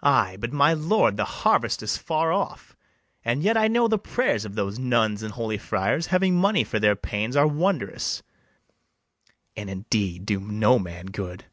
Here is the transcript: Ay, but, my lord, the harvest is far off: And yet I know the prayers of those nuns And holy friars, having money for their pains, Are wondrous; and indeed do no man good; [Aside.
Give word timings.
Ay, 0.32 0.36
but, 0.38 0.52
my 0.54 0.72
lord, 0.72 1.18
the 1.18 1.24
harvest 1.26 1.82
is 1.82 1.98
far 1.98 2.32
off: 2.32 2.74
And 3.22 3.42
yet 3.42 3.54
I 3.58 3.68
know 3.68 3.86
the 3.86 3.98
prayers 3.98 4.46
of 4.46 4.54
those 4.54 4.78
nuns 4.78 5.22
And 5.22 5.34
holy 5.34 5.58
friars, 5.58 6.06
having 6.06 6.34
money 6.34 6.64
for 6.64 6.78
their 6.80 6.96
pains, 6.96 7.36
Are 7.36 7.46
wondrous; 7.46 8.22
and 9.54 9.68
indeed 9.68 10.24
do 10.24 10.40
no 10.40 10.78
man 10.78 11.04
good; 11.08 11.40
[Aside. 11.40 11.50